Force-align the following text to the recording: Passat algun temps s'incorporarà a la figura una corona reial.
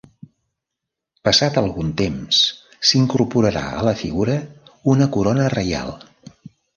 Passat 1.27 1.57
algun 1.61 1.91
temps 1.99 2.39
s'incorporarà 2.91 3.63
a 3.81 3.83
la 3.89 3.93
figura 3.99 4.39
una 4.95 5.09
corona 5.17 5.51
reial. 5.55 5.93